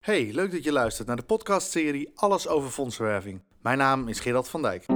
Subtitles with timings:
[0.00, 3.42] Hey, leuk dat je luistert naar de podcastserie Alles over fondsenwerving.
[3.62, 4.86] Mijn naam is Gerard van Dijk.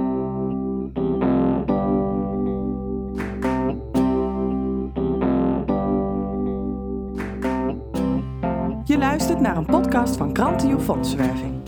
[8.85, 11.61] Je luistert naar een podcast van Krantio Fondsenwerving.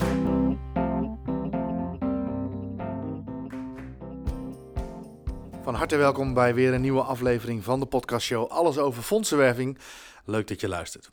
[5.62, 9.78] Van harte welkom bij weer een nieuwe aflevering van de podcastshow Alles over fondsenwerving.
[10.24, 11.10] Leuk dat je luistert.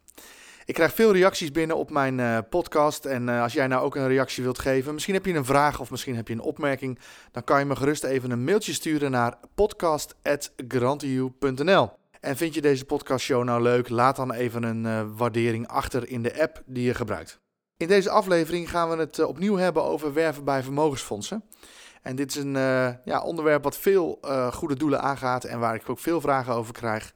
[0.66, 3.06] Ik krijg veel reacties binnen op mijn uh, podcast.
[3.06, 5.80] En uh, als jij nou ook een reactie wilt geven, misschien heb je een vraag
[5.80, 7.00] of misschien heb je een opmerking,
[7.32, 11.92] dan kan je me gerust even een mailtje sturen naar podcast.grantiu.nl.
[12.20, 13.90] En vind je deze podcastshow nou leuk?
[13.90, 17.40] Laat dan even een uh, waardering achter in de app die je gebruikt.
[17.78, 21.44] In deze aflevering gaan we het opnieuw hebben over werven bij vermogensfondsen.
[22.02, 22.54] En dit is een
[23.04, 24.20] ja, onderwerp wat veel
[24.52, 27.14] goede doelen aangaat en waar ik ook veel vragen over krijg.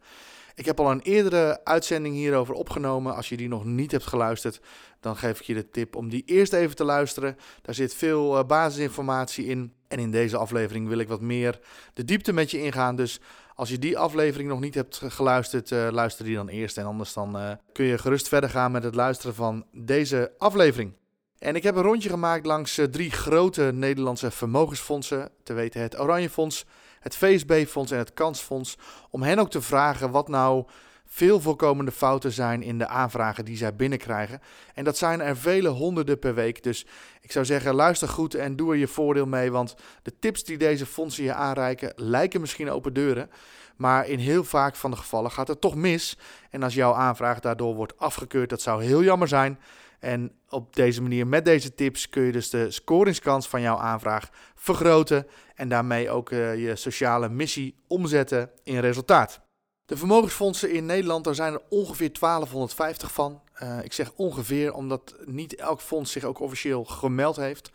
[0.60, 3.16] Ik heb al een eerdere uitzending hierover opgenomen.
[3.16, 4.62] Als je die nog niet hebt geluisterd,
[5.00, 7.38] dan geef ik je de tip om die eerst even te luisteren.
[7.62, 9.74] Daar zit veel uh, basisinformatie in.
[9.88, 11.60] En in deze aflevering wil ik wat meer
[11.94, 12.96] de diepte met je ingaan.
[12.96, 13.20] Dus
[13.56, 16.78] als je die aflevering nog niet hebt geluisterd, uh, luister die dan eerst.
[16.78, 20.94] En anders dan uh, kun je gerust verder gaan met het luisteren van deze aflevering.
[21.38, 25.32] En ik heb een rondje gemaakt langs drie grote Nederlandse vermogensfondsen.
[25.44, 26.66] Te weten het Oranje Fonds,
[27.00, 28.78] het VSB-fonds en het Kansfonds,
[29.10, 30.66] om hen ook te vragen wat nou
[31.12, 34.42] veel voorkomende fouten zijn in de aanvragen die zij binnenkrijgen.
[34.74, 36.64] En dat zijn er vele honderden per week.
[36.64, 36.86] Dus
[37.22, 39.52] ik zou zeggen, luister goed en doe er je voordeel mee.
[39.52, 43.30] Want de tips die deze fondsen je aanreiken lijken misschien open deuren.
[43.76, 46.18] Maar in heel vaak van de gevallen gaat het toch mis.
[46.50, 49.60] En als jouw aanvraag daardoor wordt afgekeurd, dat zou heel jammer zijn.
[50.00, 54.30] En op deze manier, met deze tips, kun je dus de scoringskans van jouw aanvraag
[54.56, 59.42] vergroten en daarmee ook uh, je sociale missie omzetten in resultaat.
[59.86, 63.42] De vermogensfondsen in Nederland, daar zijn er ongeveer 1250 van.
[63.64, 67.72] Uh, ik zeg ongeveer, omdat niet elk fonds zich ook officieel gemeld heeft.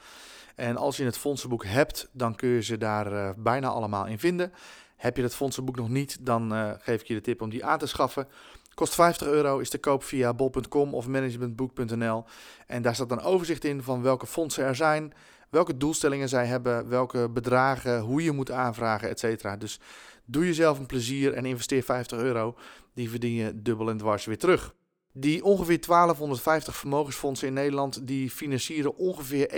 [0.54, 4.18] En als je het fondsenboek hebt, dan kun je ze daar uh, bijna allemaal in
[4.18, 4.52] vinden.
[4.96, 7.78] Heb je het fondsenboek nog niet, dan geef ik je de tip om die aan
[7.78, 8.28] te schaffen.
[8.74, 12.24] Kost 50 euro, is te koop via bol.com of managementboek.nl.
[12.66, 15.12] En daar staat een overzicht in van welke fondsen er zijn,
[15.50, 19.60] welke doelstellingen zij hebben, welke bedragen, hoe je moet aanvragen, etc.
[19.60, 19.80] Dus
[20.24, 22.56] doe jezelf een plezier en investeer 50 euro.
[22.94, 24.74] Die verdien je dubbel en dwars weer terug.
[25.12, 29.50] Die ongeveer 1250 vermogensfondsen in Nederland, die financieren ongeveer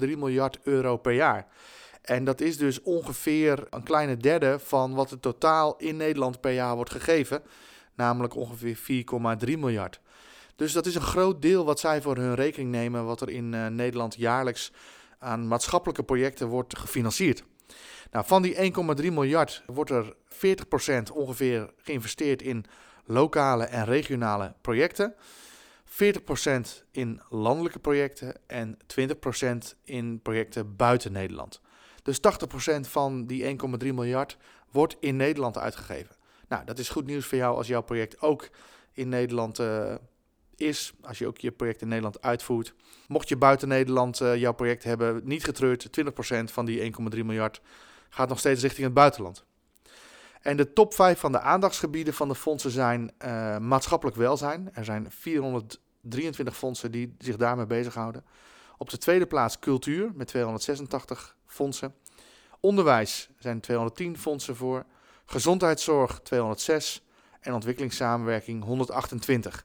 [0.00, 1.46] 1,3 miljard euro per jaar.
[2.02, 6.52] En dat is dus ongeveer een kleine derde van wat er totaal in Nederland per
[6.52, 7.42] jaar wordt gegeven
[8.00, 8.78] namelijk ongeveer
[9.46, 10.00] 4,3 miljard.
[10.56, 13.52] Dus dat is een groot deel wat zij voor hun rekening nemen, wat er in
[13.52, 14.72] uh, Nederland jaarlijks
[15.18, 17.44] aan maatschappelijke projecten wordt gefinancierd.
[18.10, 20.14] Nou, van die 1,3 miljard wordt er
[21.10, 22.64] 40% ongeveer geïnvesteerd in
[23.04, 25.14] lokale en regionale projecten.
[25.86, 25.94] 40%
[26.90, 31.60] in landelijke projecten en 20% in projecten buiten Nederland.
[32.02, 34.36] Dus 80% van die 1,3 miljard
[34.70, 36.16] wordt in Nederland uitgegeven.
[36.50, 38.48] Nou, dat is goed nieuws voor jou als jouw project ook
[38.92, 39.94] in Nederland uh,
[40.56, 40.92] is.
[41.02, 42.74] Als je ook je project in Nederland uitvoert.
[43.08, 47.60] Mocht je buiten Nederland uh, jouw project hebben, niet getreurd, 20% van die 1,3 miljard
[48.08, 49.44] gaat nog steeds richting het buitenland.
[50.40, 54.70] En de top 5 van de aandachtsgebieden van de fondsen zijn uh, maatschappelijk welzijn.
[54.72, 58.24] Er zijn 423 fondsen die zich daarmee bezighouden.
[58.78, 61.94] Op de tweede plaats cultuur met 286 fondsen.
[62.60, 64.84] Onderwijs zijn 210 fondsen voor
[65.30, 67.02] gezondheidszorg 206
[67.40, 69.64] en ontwikkelingssamenwerking 128.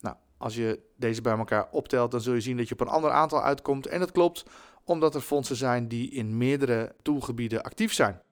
[0.00, 2.88] Nou, als je deze bij elkaar optelt, dan zul je zien dat je op een
[2.88, 3.86] ander aantal uitkomt.
[3.86, 4.44] En dat klopt
[4.84, 8.22] omdat er fondsen zijn die in meerdere doelgebieden actief zijn.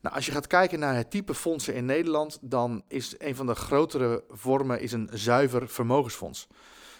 [0.00, 3.46] Nou, als je gaat kijken naar het type fondsen in Nederland, dan is een van
[3.46, 6.46] de grotere vormen is een zuiver vermogensfonds.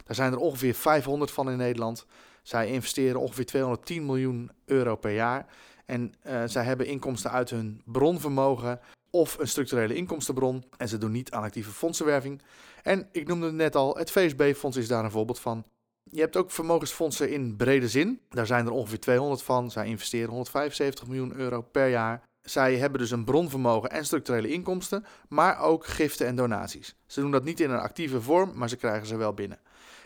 [0.05, 2.07] Daar zijn er ongeveer 500 van in Nederland.
[2.43, 5.47] Zij investeren ongeveer 210 miljoen euro per jaar.
[5.87, 8.81] En uh, zij hebben inkomsten uit hun bronvermogen
[9.11, 10.65] of een structurele inkomstenbron.
[10.77, 12.43] En ze doen niet aan actieve fondsenwerving.
[12.83, 15.65] En ik noemde het net al, het VSB-fonds is daar een voorbeeld van.
[16.03, 18.21] Je hebt ook vermogensfondsen in brede zin.
[18.29, 19.71] Daar zijn er ongeveer 200 van.
[19.71, 22.29] Zij investeren 175 miljoen euro per jaar.
[22.43, 26.95] Zij hebben dus een bronvermogen en structurele inkomsten, maar ook giften en donaties.
[27.07, 29.59] Ze doen dat niet in een actieve vorm, maar ze krijgen ze wel binnen.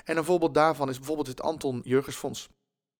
[0.05, 2.49] En een voorbeeld daarvan is bijvoorbeeld het Anton Jurgensfonds.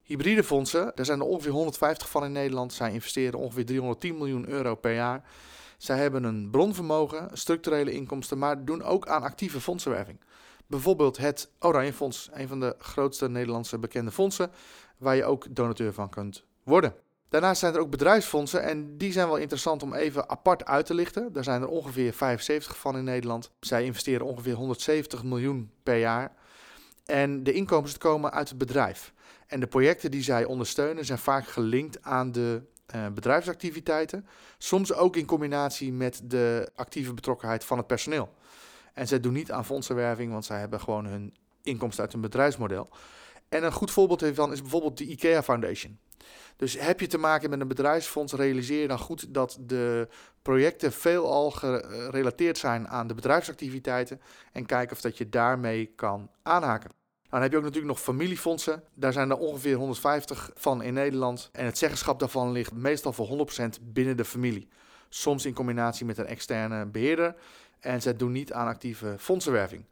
[0.03, 2.73] Hybride fondsen, daar zijn er ongeveer 150 van in Nederland.
[2.73, 5.25] Zij investeren ongeveer 310 miljoen euro per jaar.
[5.79, 10.21] Zij hebben een bronvermogen, structurele inkomsten, maar doen ook aan actieve fondsenwerving.
[10.67, 14.51] Bijvoorbeeld het Oranje Fonds, een van de grootste Nederlandse bekende fondsen,
[14.99, 16.95] waar je ook donateur van kunt worden.
[17.29, 20.95] Daarnaast zijn er ook bedrijfsfondsen en die zijn wel interessant om even apart uit te
[20.95, 21.33] lichten.
[21.33, 23.51] Daar zijn er ongeveer 75 van in Nederland.
[23.61, 26.33] Zij investeren ongeveer 170 miljoen per jaar.
[27.05, 29.13] En de inkomsten komen uit het bedrijf.
[29.47, 32.63] En de projecten die zij ondersteunen zijn vaak gelinkt aan de
[32.95, 34.27] uh, bedrijfsactiviteiten.
[34.59, 38.35] Soms ook in combinatie met de actieve betrokkenheid van het personeel.
[38.93, 42.89] En zij doen niet aan fondsenwerving, want zij hebben gewoon hun inkomsten uit een bedrijfsmodel.
[43.49, 45.99] En een goed voorbeeld hiervan is bijvoorbeeld de IKEA Foundation.
[46.57, 50.09] Dus heb je te maken met een bedrijfsfonds, realiseer je dan goed dat de
[50.43, 54.21] projecten veelal gerelateerd zijn aan de bedrijfsactiviteiten
[54.53, 56.91] en kijk of dat je daarmee kan aanhaken.
[57.35, 58.83] Dan heb je ook natuurlijk nog familiefondsen.
[58.95, 61.49] Daar zijn er ongeveer 150 van in Nederland.
[61.53, 63.49] En het zeggenschap daarvan ligt meestal voor
[63.79, 64.69] 100% binnen de familie.
[65.09, 67.35] Soms in combinatie met een externe beheerder.
[67.81, 69.85] En zij doen niet aan actieve fondsenwerving.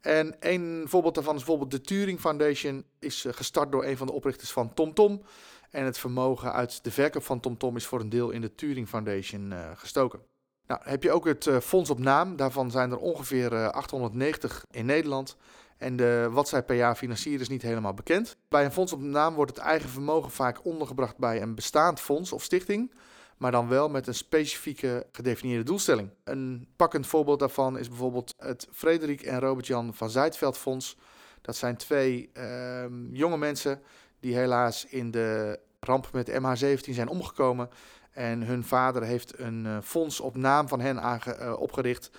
[0.00, 2.84] En een voorbeeld daarvan is bijvoorbeeld de Turing Foundation.
[2.98, 5.22] Is eh, gestart door een van de oprichters van TomTom.
[5.70, 8.88] En het vermogen uit de verkoop van TomTom is voor een deel in de Turing
[8.88, 10.20] Foundation uh, gestoken.
[10.66, 12.36] Nou, heb je ook het uh, fonds op naam.
[12.36, 15.36] Daarvan zijn er ongeveer uh, 890 in Nederland.
[15.78, 18.36] En wat zij per jaar financieren is niet helemaal bekend.
[18.48, 22.32] Bij een fonds op naam wordt het eigen vermogen vaak ondergebracht bij een bestaand fonds
[22.32, 22.90] of stichting
[23.38, 26.10] maar dan wel met een specifieke gedefinieerde doelstelling.
[26.24, 30.96] Een pakkend voorbeeld daarvan is bijvoorbeeld het Frederik en Robert-Jan van Zijtveld Fonds.
[31.40, 33.82] Dat zijn twee uh, jonge mensen
[34.20, 37.68] die helaas in de ramp met MH17 zijn omgekomen.
[38.10, 42.10] En hun vader heeft een uh, fonds op naam van hen uh, opgericht.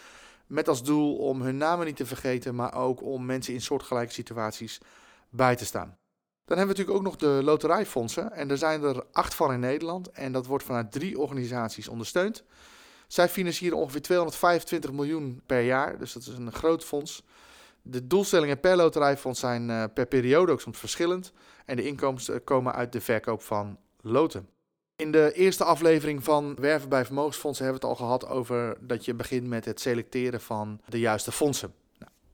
[0.50, 4.14] Met als doel om hun namen niet te vergeten, maar ook om mensen in soortgelijke
[4.14, 4.78] situaties
[5.30, 5.98] bij te staan.
[6.46, 8.32] Dan hebben we natuurlijk ook nog de loterijfondsen.
[8.32, 10.12] En er zijn er acht van in Nederland.
[10.12, 12.44] En dat wordt vanuit drie organisaties ondersteund.
[13.08, 15.98] Zij financieren ongeveer 225 miljoen per jaar.
[15.98, 17.24] Dus dat is een groot fonds.
[17.82, 21.32] De doelstellingen per loterijfonds zijn uh, per periode ook soms verschillend.
[21.66, 24.50] En de inkomsten komen uit de verkoop van loten.
[25.00, 29.06] In de eerste aflevering van Werven bij Vermogensfondsen hebben we het al gehad over dat
[29.06, 31.74] je begint met het selecteren van de juiste fondsen.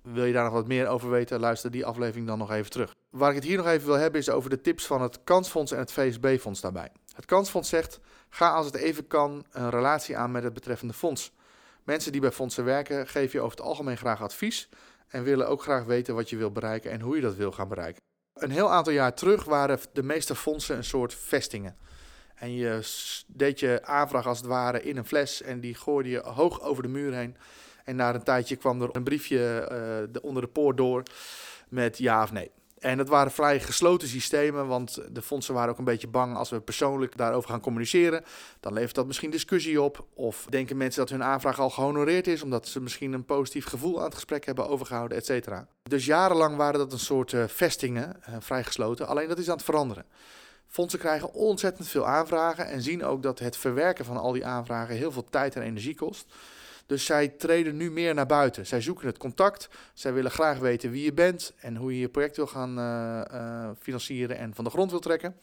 [0.02, 2.96] Wil je daar nog wat meer over weten, luister die aflevering dan nog even terug.
[3.10, 5.72] Waar ik het hier nog even wil hebben is over de tips van het Kansfonds
[5.72, 6.92] en het VSB-fonds daarbij.
[7.16, 11.32] Het Kansfonds zegt, ga als het even kan een relatie aan met het betreffende fonds.
[11.84, 14.70] Mensen die bij fondsen werken geven je over het algemeen graag advies
[15.08, 17.68] en willen ook graag weten wat je wil bereiken en hoe je dat wil gaan
[17.68, 18.02] bereiken.
[18.34, 21.78] Een heel aantal jaar terug waren de meeste fondsen een soort vestingen.
[22.36, 22.80] En je
[23.28, 26.84] deed je aanvraag als het ware in een fles en die gooide je hoog over
[26.84, 27.38] de muur heen.
[27.84, 29.70] En na een tijdje kwam er een briefje
[30.14, 31.04] uh, onder de poort door
[31.70, 32.52] met ja of nee.
[32.80, 36.50] En dat waren vrij gesloten systemen, want de fondsen waren ook een beetje bang als
[36.50, 38.24] we persoonlijk daarover gaan communiceren.
[38.60, 40.06] Dan levert dat misschien discussie op.
[40.14, 43.98] Of denken mensen dat hun aanvraag al gehonoreerd is, omdat ze misschien een positief gevoel
[43.98, 45.68] aan het gesprek hebben overgehouden, et cetera.
[45.84, 49.08] Dus jarenlang waren dat een soort uh, vestingen, uh, vrij gesloten.
[49.08, 50.06] Alleen dat is aan het veranderen.
[50.76, 54.96] Fondsen krijgen ontzettend veel aanvragen en zien ook dat het verwerken van al die aanvragen
[54.96, 56.34] heel veel tijd en energie kost.
[56.86, 58.66] Dus zij treden nu meer naar buiten.
[58.66, 59.70] Zij zoeken het contact.
[59.94, 63.22] Zij willen graag weten wie je bent en hoe je je project wil gaan uh,
[63.34, 65.36] uh, financieren en van de grond wil trekken.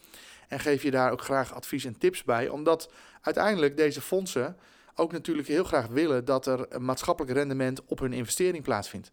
[0.48, 2.90] En geef je daar ook graag advies en tips bij, omdat
[3.20, 4.56] uiteindelijk deze fondsen
[4.94, 9.12] ook natuurlijk heel graag willen dat er een maatschappelijk rendement op hun investering plaatsvindt.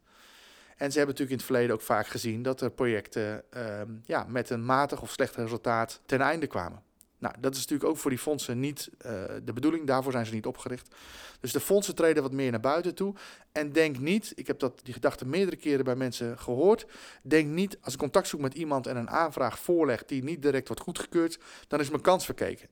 [0.79, 4.25] En ze hebben natuurlijk in het verleden ook vaak gezien dat er projecten uh, ja,
[4.27, 6.83] met een matig of slecht resultaat ten einde kwamen.
[7.17, 9.11] Nou, dat is natuurlijk ook voor die fondsen niet uh,
[9.43, 9.87] de bedoeling.
[9.87, 10.95] Daarvoor zijn ze niet opgericht.
[11.39, 13.15] Dus de fondsen treden wat meer naar buiten toe.
[13.51, 16.85] En denk niet, ik heb dat, die gedachte meerdere keren bij mensen gehoord.
[17.21, 20.67] Denk niet, als ik contact zoek met iemand en een aanvraag voorleg die niet direct
[20.67, 22.69] wordt goedgekeurd, dan is mijn kans verkeken.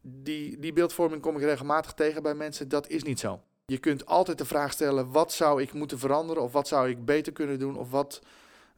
[0.00, 2.68] Die, die beeldvorming kom ik regelmatig tegen bij mensen.
[2.68, 3.42] Dat is niet zo.
[3.70, 6.42] Je kunt altijd de vraag stellen: wat zou ik moeten veranderen?
[6.42, 7.76] Of wat zou ik beter kunnen doen?
[7.76, 8.22] Of wat,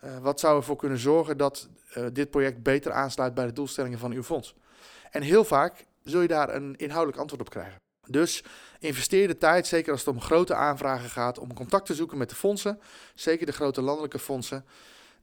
[0.05, 3.99] uh, wat zou ervoor kunnen zorgen dat uh, dit project beter aansluit bij de doelstellingen
[3.99, 4.55] van uw fonds?
[5.11, 7.81] En heel vaak zul je daar een inhoudelijk antwoord op krijgen.
[8.07, 8.45] Dus
[8.79, 12.29] investeer de tijd, zeker als het om grote aanvragen gaat, om contact te zoeken met
[12.29, 12.81] de fondsen.
[13.15, 14.65] Zeker de grote landelijke fondsen.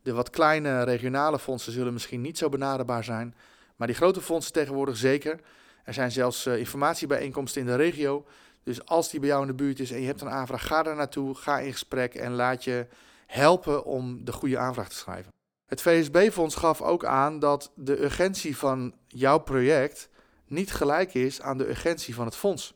[0.02, 3.36] De wat kleine regionale fondsen zullen misschien niet zo benaderbaar zijn.
[3.76, 5.40] Maar die grote fondsen tegenwoordig zeker.
[5.84, 8.26] Er zijn zelfs uh, informatiebijeenkomsten in de regio.
[8.70, 10.84] Dus als die bij jou in de buurt is en je hebt een aanvraag, ga
[10.84, 12.88] daar naartoe, ga in gesprek en laat je
[13.28, 15.32] helpen om de goede aanvraag te schrijven.
[15.66, 20.10] Het VSB-fonds gaf ook aan dat de urgentie van jouw project
[20.46, 22.74] niet gelijk is aan de urgentie van het fonds.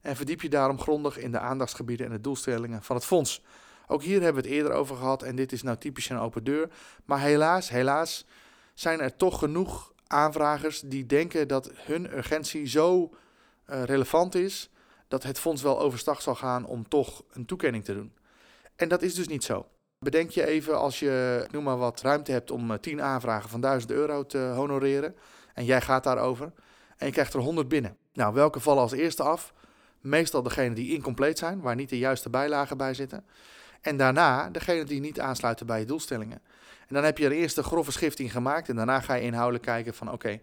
[0.00, 3.42] En verdiep je daarom grondig in de aandachtsgebieden en de doelstellingen van het fonds.
[3.86, 6.44] Ook hier hebben we het eerder over gehad en dit is nou typisch een open
[6.44, 6.70] deur.
[7.04, 8.26] Maar helaas, helaas
[8.74, 13.14] zijn er toch genoeg aanvragers die denken dat hun urgentie zo
[13.70, 14.70] uh, relevant is
[15.08, 18.12] dat het fonds wel overstag zal gaan om toch een toekenning te doen.
[18.76, 19.66] En dat is dus niet zo.
[19.98, 23.92] Bedenk je even als je, noem maar wat, ruimte hebt om 10 aanvragen van 1000
[23.92, 25.16] euro te honoreren.
[25.54, 26.52] En jij gaat daarover.
[26.96, 27.96] En je krijgt er 100 binnen.
[28.12, 29.52] Nou, welke vallen als eerste af?
[30.00, 33.24] Meestal degene die incompleet zijn, waar niet de juiste bijlagen bij zitten.
[33.80, 36.40] En daarna degene die niet aansluiten bij je doelstellingen.
[36.88, 39.64] En dan heb je er eerst een grove schifting gemaakt en daarna ga je inhoudelijk
[39.64, 40.40] kijken van oké,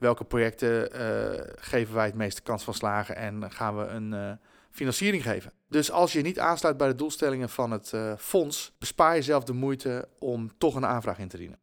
[0.00, 4.30] welke projecten uh, geven wij het meeste kans van slagen en gaan we een uh,
[4.70, 5.52] financiering geven.
[5.68, 9.52] Dus als je niet aansluit bij de doelstellingen van het uh, fonds, bespaar jezelf de
[9.52, 11.58] moeite om toch een aanvraag in te dienen.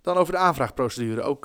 [0.00, 1.22] Dan over de aanvraagprocedure.
[1.22, 1.44] Ook,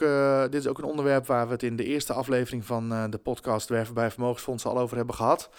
[0.52, 3.70] dit is ook een onderwerp waar we het in de eerste aflevering van de podcast
[3.70, 5.50] Werven bij Vermogensfondsen al over hebben gehad.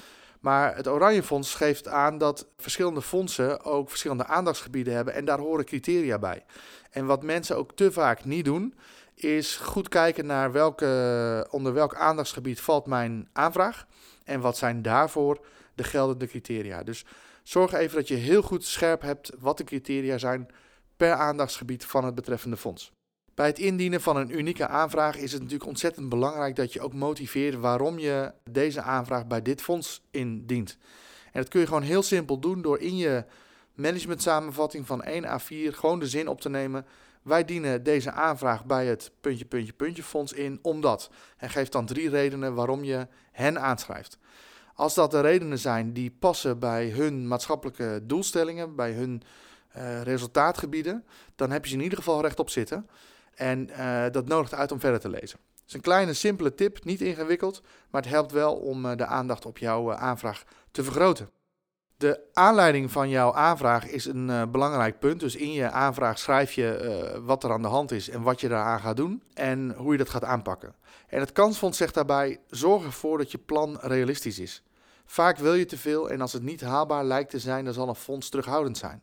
[0.41, 5.38] Maar het Oranje Fonds geeft aan dat verschillende fondsen ook verschillende aandachtsgebieden hebben en daar
[5.38, 6.45] horen criteria bij.
[6.91, 8.75] En wat mensen ook te vaak niet doen,
[9.14, 13.87] is goed kijken naar welke, onder welk aandachtsgebied valt mijn aanvraag
[14.25, 16.83] en wat zijn daarvoor de geldende criteria.
[16.83, 17.04] Dus
[17.42, 20.49] zorg even dat je heel goed scherp hebt wat de criteria zijn
[20.97, 22.92] per aandachtsgebied van het betreffende fonds.
[23.35, 26.94] Bij het indienen van een unieke aanvraag is het natuurlijk ontzettend belangrijk dat je ook
[26.94, 30.78] motiveert waarom je deze aanvraag bij dit fonds indient.
[31.33, 33.25] En dat kun je gewoon heel simpel doen door in je
[33.75, 36.87] management samenvatting van 1 A4 gewoon de zin op te nemen.
[37.25, 41.11] Wij dienen deze aanvraag bij het puntje, puntje, puntje fonds in, omdat.
[41.37, 44.19] En geef dan drie redenen waarom je hen aanschrijft.
[44.75, 49.23] Als dat de redenen zijn die passen bij hun maatschappelijke doelstellingen, bij hun
[49.76, 51.04] uh, resultaatgebieden,
[51.35, 52.88] dan heb je ze in ieder geval rechtop zitten.
[53.35, 55.38] En uh, dat nodigt uit om verder te lezen.
[55.54, 59.07] Het is een kleine, simpele tip, niet ingewikkeld, maar het helpt wel om uh, de
[59.07, 61.28] aandacht op jouw aanvraag te vergroten.
[62.04, 65.20] De aanleiding van jouw aanvraag is een belangrijk punt.
[65.20, 68.49] Dus in je aanvraag schrijf je wat er aan de hand is en wat je
[68.49, 70.75] daaraan gaat doen en hoe je dat gaat aanpakken.
[71.08, 74.62] En het kansfonds zegt daarbij: zorg ervoor dat je plan realistisch is.
[75.04, 77.88] Vaak wil je te veel en als het niet haalbaar lijkt te zijn, dan zal
[77.88, 79.02] een fonds terughoudend zijn.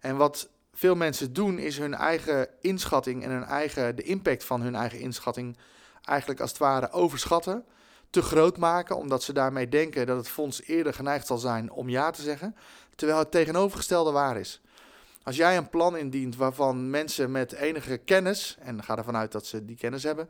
[0.00, 4.60] En wat veel mensen doen, is hun eigen inschatting en hun eigen, de impact van
[4.60, 5.56] hun eigen inschatting
[6.04, 7.64] eigenlijk als het ware overschatten,
[8.10, 11.88] te groot maken, omdat ze daarmee denken dat het fonds eerder geneigd zal zijn om
[11.88, 12.56] ja te zeggen,
[12.94, 14.60] terwijl het tegenovergestelde waar is.
[15.22, 19.46] Als jij een plan indient waarvan mensen met enige kennis, en ga ervan uit dat
[19.46, 20.28] ze die kennis hebben,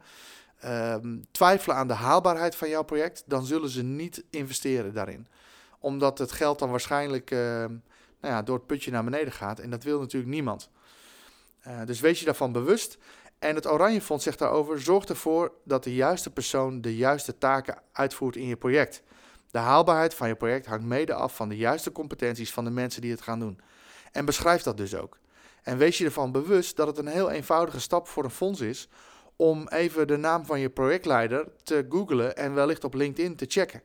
[0.61, 5.27] ehm, twijfelen aan de haalbaarheid van jouw project, dan zullen ze niet investeren daarin.
[5.79, 7.73] Omdat het geld dan waarschijnlijk ehm,
[8.21, 9.59] nou ja, door het putje naar beneden gaat.
[9.59, 10.71] En dat wil natuurlijk niemand.
[11.67, 12.99] Uh, dus wees je daarvan bewust.
[13.39, 17.83] En het Oranje Fonds zegt daarover: zorg ervoor dat de juiste persoon de juiste taken
[17.93, 19.03] uitvoert in je project.
[19.51, 23.01] De haalbaarheid van je project hangt mede af van de juiste competenties van de mensen
[23.01, 23.61] die het gaan doen.
[24.13, 25.19] En beschrijf dat dus ook.
[25.63, 28.89] En wees je ervan bewust dat het een heel eenvoudige stap voor een fonds is
[29.37, 33.83] om even de naam van je projectleider te googlen en wellicht op LinkedIn te checken.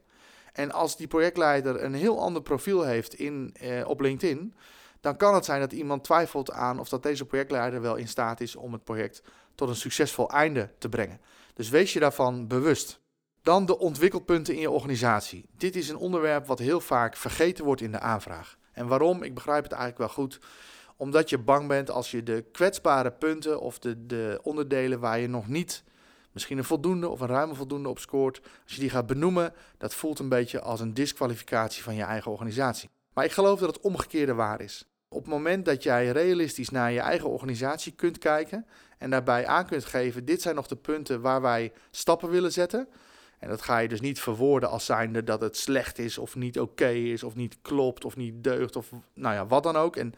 [0.53, 4.55] En als die projectleider een heel ander profiel heeft in, eh, op LinkedIn,
[5.01, 8.41] dan kan het zijn dat iemand twijfelt aan of dat deze projectleider wel in staat
[8.41, 9.21] is om het project
[9.55, 11.21] tot een succesvol einde te brengen.
[11.53, 13.01] Dus wees je daarvan bewust.
[13.41, 15.45] Dan de ontwikkelpunten in je organisatie.
[15.57, 18.57] Dit is een onderwerp wat heel vaak vergeten wordt in de aanvraag.
[18.71, 19.23] En waarom?
[19.23, 20.39] Ik begrijp het eigenlijk wel goed.
[20.97, 25.27] Omdat je bang bent als je de kwetsbare punten of de, de onderdelen waar je
[25.27, 25.83] nog niet
[26.33, 28.41] misschien een voldoende of een ruime voldoende op scoort.
[28.63, 32.31] Als je die gaat benoemen, dat voelt een beetje als een disqualificatie van je eigen
[32.31, 32.89] organisatie.
[33.13, 34.85] Maar ik geloof dat het omgekeerde waar is.
[35.13, 38.65] Op het moment dat jij realistisch naar je eigen organisatie kunt kijken
[38.97, 42.87] en daarbij aan kunt geven, dit zijn nog de punten waar wij stappen willen zetten.
[43.39, 46.59] En dat ga je dus niet verwoorden als zijnde dat het slecht is of niet
[46.59, 49.95] oké is of niet klopt of niet deugt of nou ja, wat dan ook.
[49.95, 50.13] En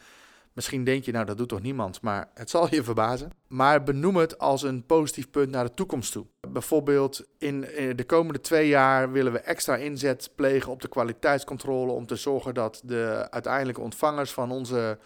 [0.55, 3.31] Misschien denk je, nou dat doet toch niemand, maar het zal je verbazen.
[3.47, 6.25] Maar benoem het als een positief punt naar de toekomst toe.
[6.50, 7.62] Bijvoorbeeld in
[7.95, 12.53] de komende twee jaar willen we extra inzet plegen op de kwaliteitscontrole om te zorgen
[12.53, 14.97] dat de uiteindelijke ontvangers van onze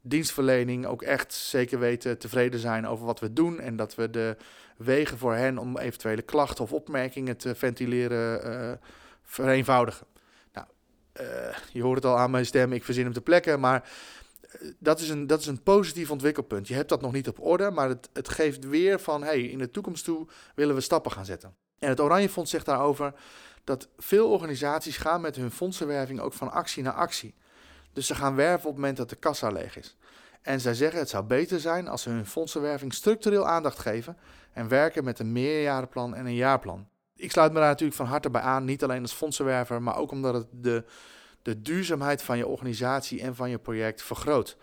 [0.00, 4.36] dienstverlening ook echt zeker weten tevreden zijn over wat we doen en dat we de
[4.76, 8.72] wegen voor hen om eventuele klachten of opmerkingen te ventileren uh,
[9.22, 10.06] vereenvoudigen.
[10.52, 10.66] Nou,
[11.20, 13.90] uh, je hoort het al aan mijn stem, ik verzin hem te plekken, maar
[14.78, 16.68] dat, is een, dat is een positief ontwikkelpunt.
[16.68, 19.22] Je hebt dat nog niet op orde, maar het, het geeft weer van...
[19.22, 21.54] hey, in de toekomst toe willen we stappen gaan zetten.
[21.78, 23.14] En het Oranje Fonds zegt daarover
[23.64, 27.34] dat veel organisaties gaan met hun fondsenwerving ook van actie naar actie.
[27.92, 29.96] Dus ze gaan werven op het moment dat de kassa leeg is.
[30.42, 34.16] En zij zeggen het zou beter zijn als ze hun fondsenwerving structureel aandacht geven
[34.52, 36.88] en werken met een meerjarenplan en een jaarplan.
[37.16, 40.10] Ik sluit me daar natuurlijk van harte bij aan, niet alleen als fondsenwerver, maar ook
[40.10, 40.84] omdat het de
[41.42, 44.56] de duurzaamheid van je organisatie en van je project vergroot.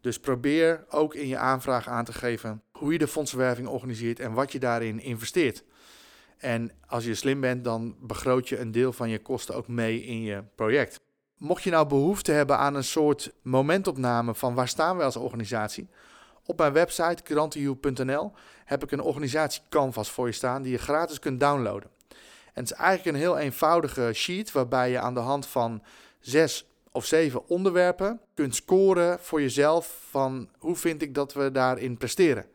[0.00, 4.32] Dus probeer ook in je aanvraag aan te geven hoe je de fondsenwerving organiseert en
[4.32, 5.64] wat je daarin investeert.
[6.38, 10.02] En als je slim bent, dan begroot je een deel van je kosten ook mee
[10.04, 11.00] in je project.
[11.36, 15.88] Mocht je nou behoefte hebben aan een soort momentopname van waar staan we als organisatie,
[16.46, 18.32] op mijn website grantiu.nl
[18.64, 21.90] heb ik een organisatie canvas voor je staan die je gratis kunt downloaden.
[22.52, 25.82] En het is eigenlijk een heel eenvoudige sheet waarbij je aan de hand van
[26.20, 31.96] zes of zeven onderwerpen kunt scoren voor jezelf van hoe vind ik dat we daarin
[31.96, 32.46] presteren.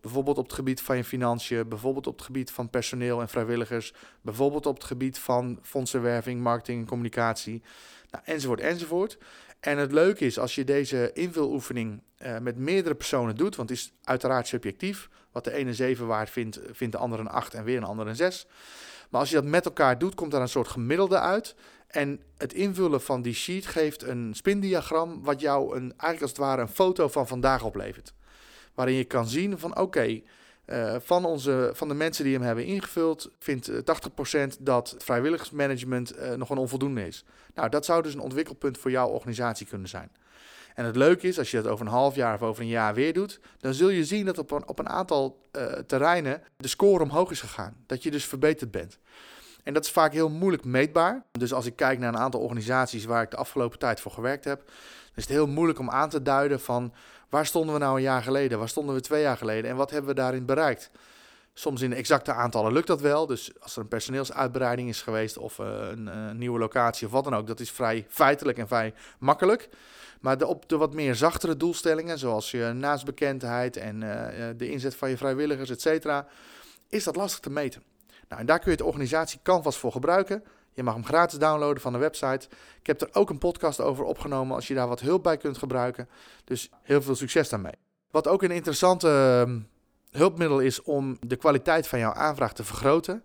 [0.00, 3.92] Bijvoorbeeld op het gebied van je financiën, bijvoorbeeld op het gebied van personeel en vrijwilligers,
[4.20, 7.62] bijvoorbeeld op het gebied van fondsenwerving, marketing en communicatie,
[8.10, 9.18] nou, enzovoort, enzovoort.
[9.60, 13.78] En het leuke is als je deze invuloefening uh, met meerdere personen doet, want het
[13.78, 15.08] is uiteraard subjectief.
[15.32, 18.10] Wat de ene 7 waard vindt, vindt de andere een 8 en weer een andere
[18.10, 18.46] een 6.
[19.14, 21.54] Maar als je dat met elkaar doet, komt daar een soort gemiddelde uit.
[21.86, 26.40] En het invullen van die sheet geeft een spindiagram, wat jou een, eigenlijk als het
[26.40, 28.12] ware een foto van vandaag oplevert.
[28.74, 30.20] Waarin je kan zien van oké,
[30.66, 36.18] uh, van, onze, van de mensen die hem hebben ingevuld, vindt 80% dat het vrijwilligersmanagement
[36.18, 37.24] uh, nog een onvoldoende is.
[37.54, 40.10] Nou, dat zou dus een ontwikkelpunt voor jouw organisatie kunnen zijn.
[40.74, 42.94] En het leuke is, als je dat over een half jaar of over een jaar
[42.94, 46.68] weer doet, dan zul je zien dat op een, op een aantal uh, terreinen de
[46.68, 47.76] score omhoog is gegaan.
[47.86, 48.98] Dat je dus verbeterd bent.
[49.62, 51.22] En dat is vaak heel moeilijk meetbaar.
[51.32, 54.44] Dus als ik kijk naar een aantal organisaties waar ik de afgelopen tijd voor gewerkt
[54.44, 56.92] heb, dan is het heel moeilijk om aan te duiden van
[57.28, 59.90] waar stonden we nou een jaar geleden, waar stonden we twee jaar geleden en wat
[59.90, 60.90] hebben we daarin bereikt.
[61.56, 63.26] Soms in exacte aantallen lukt dat wel.
[63.26, 67.24] Dus als er een personeelsuitbreiding is geweest of uh, een, een, nieuwe locatie of wat
[67.24, 69.68] dan ook, dat is vrij feitelijk en vrij makkelijk.
[70.20, 74.96] Maar de, op de wat meer zachtere doelstellingen, zoals je naastbekendheid en uh, de inzet
[74.96, 76.26] van je vrijwilligers, et cetera,
[76.88, 77.82] is dat lastig te meten.
[78.28, 80.44] Nou, en daar kun je het organisatie Canvas voor gebruiken.
[80.72, 82.48] Je mag hem gratis downloaden van de website.
[82.80, 85.58] Ik heb er ook een podcast over opgenomen als je daar wat hulp bij kunt
[85.58, 86.08] gebruiken.
[86.44, 87.74] Dus heel veel succes daarmee.
[88.10, 89.54] Wat ook een interessante uh,
[90.16, 93.22] hulpmiddel is om de kwaliteit van jouw aanvraag te vergroten,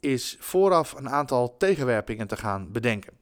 [0.00, 3.12] is vooraf een aantal tegenwerpingen te gaan bedenken.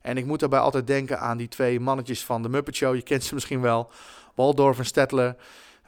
[0.00, 2.94] En ik moet daarbij altijd denken aan die twee mannetjes van de Muppet Show.
[2.94, 3.90] Je kent ze misschien wel,
[4.34, 5.36] Waldorf en Stettler.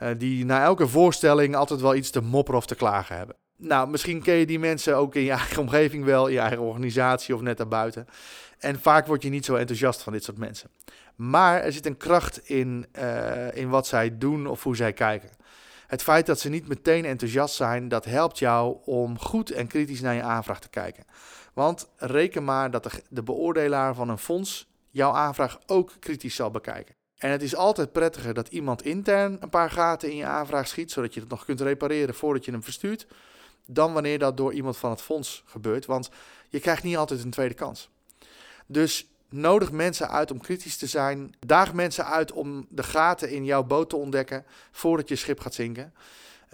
[0.02, 3.36] Uh, die na elke voorstelling altijd wel iets te mopperen of te klagen hebben.
[3.56, 6.60] Nou, misschien ken je die mensen ook in je eigen omgeving wel, in je eigen
[6.60, 8.06] organisatie of net daarbuiten.
[8.58, 10.70] En vaak word je niet zo enthousiast van dit soort mensen.
[11.16, 15.30] Maar er zit een kracht in, uh, in wat zij doen of hoe zij kijken.
[15.94, 20.00] Het feit dat ze niet meteen enthousiast zijn, dat helpt jou om goed en kritisch
[20.00, 21.04] naar je aanvraag te kijken.
[21.52, 26.50] Want reken maar dat de, de beoordelaar van een fonds jouw aanvraag ook kritisch zal
[26.50, 26.95] bekijken.
[27.16, 30.92] En het is altijd prettiger dat iemand intern een paar gaten in je aanvraag schiet,
[30.92, 33.06] zodat je het nog kunt repareren voordat je hem verstuurt,
[33.66, 35.86] dan wanneer dat door iemand van het fonds gebeurt.
[35.86, 36.10] Want
[36.49, 37.90] je krijgt niet altijd een tweede kans.
[38.66, 41.34] Dus nodig mensen uit om kritisch te zijn.
[41.38, 45.54] Daag mensen uit om de gaten in jouw boot te ontdekken voordat je schip gaat
[45.54, 45.92] zinken.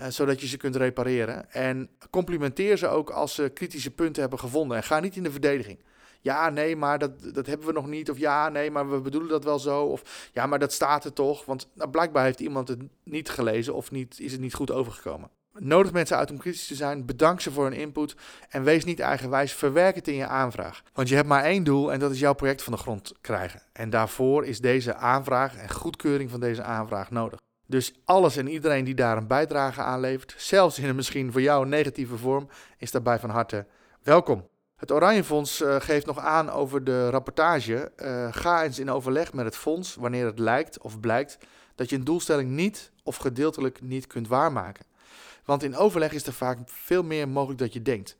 [0.00, 1.52] Uh, zodat je ze kunt repareren.
[1.52, 4.76] En complimenteer ze ook als ze kritische punten hebben gevonden.
[4.76, 5.78] En ga niet in de verdediging.
[6.20, 8.10] Ja, nee, maar dat, dat hebben we nog niet.
[8.10, 9.84] Of ja, nee, maar we bedoelen dat wel zo.
[9.84, 11.44] Of ja, maar dat staat er toch.
[11.44, 15.30] Want nou, blijkbaar heeft iemand het niet gelezen of niet, is het niet goed overgekomen.
[15.58, 17.06] Nodig mensen uit om kritisch te zijn.
[17.06, 18.14] Bedank ze voor hun input.
[18.48, 19.52] En wees niet eigenwijs.
[19.52, 20.82] Verwerk het in je aanvraag.
[20.92, 23.62] Want je hebt maar één doel en dat is jouw project van de grond krijgen.
[23.72, 27.38] En daarvoor is deze aanvraag en goedkeuring van deze aanvraag nodig.
[27.66, 31.40] Dus alles en iedereen die daar een bijdrage aan levert, zelfs in een misschien voor
[31.40, 33.66] jou negatieve vorm, is daarbij van harte
[34.02, 34.48] welkom.
[34.76, 37.92] Het Oranje Fonds uh, geeft nog aan over de rapportage.
[37.96, 41.38] Uh, ga eens in overleg met het fonds wanneer het lijkt of blijkt
[41.74, 44.84] dat je een doelstelling niet of gedeeltelijk niet kunt waarmaken.
[45.50, 48.16] Want in overleg is er vaak veel meer mogelijk dat je denkt.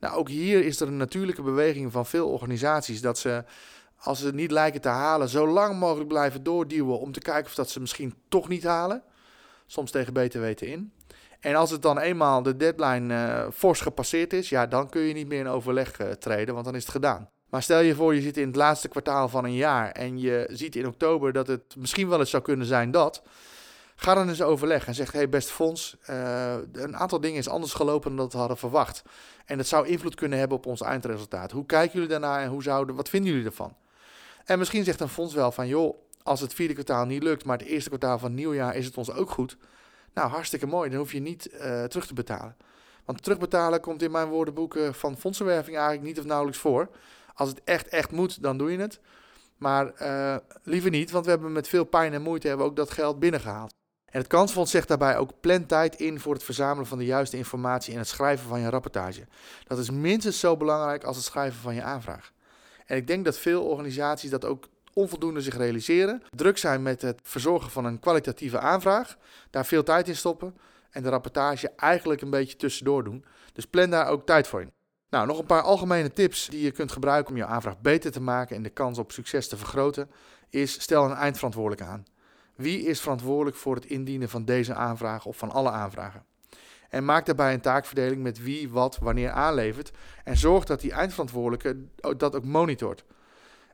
[0.00, 3.44] Nou, ook hier is er een natuurlijke beweging van veel organisaties dat ze,
[3.96, 7.44] als ze het niet lijken te halen, zo lang mogelijk blijven doorduwen om te kijken
[7.44, 9.02] of dat ze misschien toch niet halen.
[9.66, 10.92] Soms tegen beter weten in.
[11.40, 15.14] En als het dan eenmaal de deadline uh, fors gepasseerd is, ja, dan kun je
[15.14, 17.28] niet meer in overleg uh, treden, want dan is het gedaan.
[17.50, 20.48] Maar stel je voor, je zit in het laatste kwartaal van een jaar en je
[20.50, 23.22] ziet in oktober dat het misschien wel eens zou kunnen zijn dat.
[24.02, 27.72] Ga dan eens overleg en zeg: hey, best fonds, uh, een aantal dingen is anders
[27.72, 29.02] gelopen dan dat we hadden verwacht.
[29.44, 31.50] En dat zou invloed kunnen hebben op ons eindresultaat.
[31.50, 33.76] Hoe kijken jullie daarnaar en hoe zouden, wat vinden jullie ervan?
[34.44, 37.58] En misschien zegt een fonds wel van: joh, als het vierde kwartaal niet lukt, maar
[37.58, 39.56] het eerste kwartaal van het nieuwjaar is het ons ook goed.
[40.14, 40.90] Nou, hartstikke mooi.
[40.90, 42.56] Dan hoef je niet uh, terug te betalen.
[43.04, 46.88] Want terugbetalen komt in mijn woordenboeken van fondsenwerving eigenlijk niet of nauwelijks voor.
[47.34, 49.00] Als het echt, echt moet, dan doe je het.
[49.56, 49.92] Maar
[50.62, 53.80] liever niet, want we hebben met veel pijn en moeite hebben ook dat geld binnengehaald.
[54.12, 57.36] En het kansfonds zegt daarbij ook plan tijd in voor het verzamelen van de juiste
[57.36, 59.26] informatie en het schrijven van je rapportage.
[59.66, 62.32] Dat is minstens zo belangrijk als het schrijven van je aanvraag.
[62.86, 66.22] En ik denk dat veel organisaties dat ook onvoldoende zich realiseren.
[66.30, 69.16] Druk zijn met het verzorgen van een kwalitatieve aanvraag,
[69.50, 70.56] daar veel tijd in stoppen
[70.90, 73.24] en de rapportage eigenlijk een beetje tussendoor doen.
[73.52, 74.72] Dus plan daar ook tijd voor in.
[75.10, 78.20] Nou, nog een paar algemene tips die je kunt gebruiken om je aanvraag beter te
[78.20, 80.10] maken en de kans op succes te vergroten,
[80.50, 82.04] is stel een eindverantwoordelijke aan.
[82.54, 86.24] Wie is verantwoordelijk voor het indienen van deze aanvraag of van alle aanvragen?
[86.88, 89.90] En maak daarbij een taakverdeling met wie wat wanneer aanlevert
[90.24, 91.76] en zorg dat die eindverantwoordelijke
[92.16, 93.04] dat ook monitort.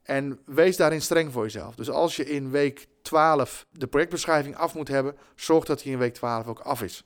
[0.03, 1.75] En wees daarin streng voor jezelf.
[1.75, 5.99] Dus als je in week 12 de projectbeschrijving af moet hebben, zorg dat die in
[5.99, 7.05] week 12 ook af is.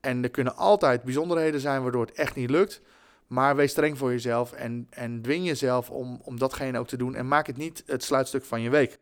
[0.00, 2.80] En er kunnen altijd bijzonderheden zijn waardoor het echt niet lukt.
[3.26, 7.14] Maar wees streng voor jezelf en, en dwing jezelf om, om datgene ook te doen.
[7.14, 8.98] En maak het niet het sluitstuk van je week.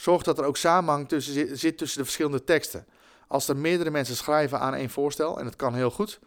[0.00, 2.86] Zorg dat er ook samenhang tussen zit tussen de verschillende teksten.
[3.28, 6.20] Als er meerdere mensen schrijven aan één voorstel, en dat kan heel goed,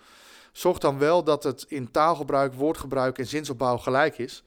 [0.52, 4.44] zorg dan wel dat het in taalgebruik, woordgebruik en zinsopbouw gelijk is.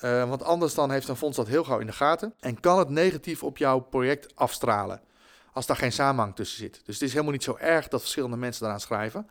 [0.00, 2.78] Uh, want anders dan heeft een fonds dat heel gauw in de gaten en kan
[2.78, 5.00] het negatief op jouw project afstralen.
[5.52, 6.80] Als daar geen samenhang tussen zit.
[6.84, 9.28] Dus het is helemaal niet zo erg dat verschillende mensen daaraan schrijven.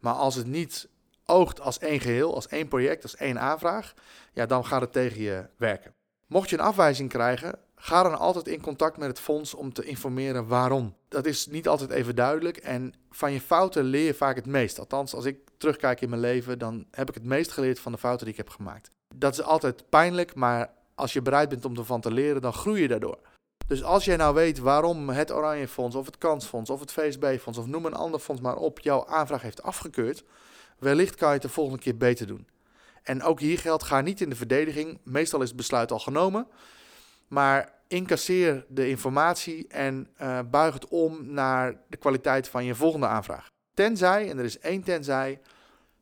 [0.00, 0.88] Maar als het niet
[1.26, 3.94] oogt als één geheel, als één project, als één aanvraag,
[4.32, 5.94] ja, dan gaat het tegen je werken.
[6.26, 9.84] Mocht je een afwijzing krijgen, ga dan altijd in contact met het fonds om te
[9.84, 10.94] informeren waarom.
[11.08, 14.78] Dat is niet altijd even duidelijk en van je fouten leer je vaak het meest.
[14.78, 17.98] Althans, als ik terugkijk in mijn leven, dan heb ik het meest geleerd van de
[17.98, 18.90] fouten die ik heb gemaakt.
[19.14, 22.80] Dat is altijd pijnlijk, maar als je bereid bent om ervan te leren, dan groei
[22.80, 23.18] je daardoor.
[23.66, 27.38] Dus als jij nou weet waarom het Oranje Fonds of het Kansfonds of het VSB
[27.40, 30.24] Fonds of noem een ander fonds maar op jouw aanvraag heeft afgekeurd,
[30.78, 32.48] wellicht kan je het de volgende keer beter doen.
[33.02, 34.98] En ook hier geldt, ga niet in de verdediging.
[35.02, 36.46] Meestal is het besluit al genomen.
[37.30, 43.06] Maar incasseer de informatie en uh, buig het om naar de kwaliteit van je volgende
[43.06, 43.50] aanvraag.
[43.74, 45.40] Tenzij, en er is één tenzij,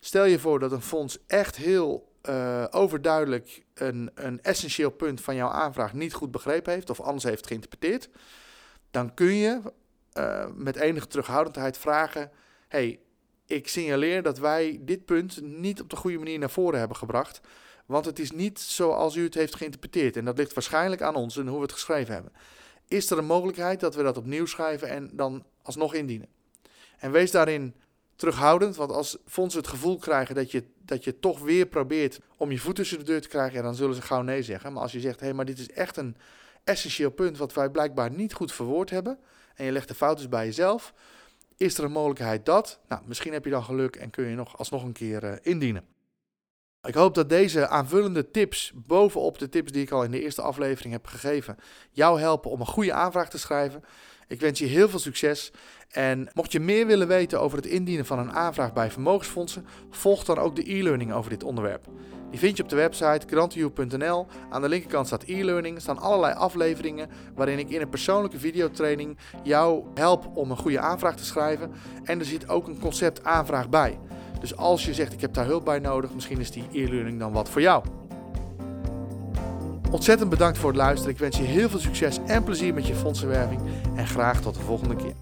[0.01, 5.35] stel je voor dat een fonds echt heel uh, overduidelijk een, een essentieel punt van
[5.35, 8.09] jouw aanvraag niet goed begrepen heeft of anders heeft geïnterpreteerd,
[8.91, 9.61] dan kun je
[10.15, 12.31] uh, met enige terughoudendheid vragen:
[12.69, 13.01] hey,
[13.47, 17.41] ik signaleer dat wij dit punt niet op de goede manier naar voren hebben gebracht.
[17.89, 20.17] Want het is niet zoals u het heeft geïnterpreteerd.
[20.17, 22.33] En dat ligt waarschijnlijk aan ons en hoe we het geschreven hebben.
[22.89, 26.29] Is er een mogelijkheid dat we dat opnieuw schrijven en dan alsnog indienen?
[26.99, 27.75] En wees daarin
[28.17, 32.51] terughoudend, want als fondsen het gevoel krijgen dat je, dat je toch weer probeert om
[32.51, 34.73] je voet tussen de deur te krijgen, dan zullen ze gauw nee zeggen.
[34.73, 36.17] Maar als je zegt, hé, hey, maar dit is echt een
[36.65, 39.19] essentieel punt wat wij blijkbaar niet goed verwoord hebben,
[39.55, 40.95] en je legt de fouten bij jezelf,
[41.57, 42.81] is er een mogelijkheid dat?
[42.89, 45.85] Nou, misschien heb je dan geluk en kun je nog alsnog een keer uh, indienen.
[46.83, 50.43] Ik hoop dat deze aanvullende tips, bovenop de tips die ik al in de eerste
[50.43, 51.57] aflevering heb gegeven,
[51.91, 53.85] jou helpen om een goede aanvraag te schrijven.
[54.29, 55.53] Ik wens je heel veel succes.
[55.89, 60.25] En mocht je meer willen weten over het indienen van een aanvraag bij vermogensfondsen, volg
[60.25, 61.87] dan ook de e-learning over dit onderwerp.
[62.31, 64.27] Die vind je op de website grantiu.nl.
[64.51, 65.81] Aan de linkerkant staat e-learning.
[65.81, 71.17] Staan allerlei afleveringen waarin ik in een persoonlijke videotraining jou help om een goede aanvraag
[71.17, 71.73] te schrijven.
[72.05, 73.99] En er zit ook een concept aanvraag bij.
[74.41, 77.33] Dus als je zegt ik heb daar hulp bij nodig, misschien is die e-learning dan
[77.33, 77.85] wat voor jou.
[79.91, 81.15] Ontzettend bedankt voor het luisteren.
[81.15, 83.61] Ik wens je heel veel succes en plezier met je fondsenwerving.
[83.97, 85.15] En graag tot de volgende keer.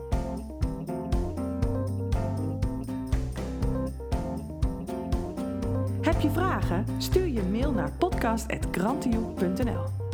[6.01, 6.85] Heb je vragen?
[6.99, 10.06] Stuur je mail naar podcast.grantioe.nl